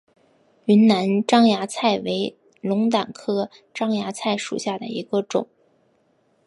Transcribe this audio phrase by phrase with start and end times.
[0.65, 5.47] 云南獐牙菜为龙胆科獐牙菜属下的一个种。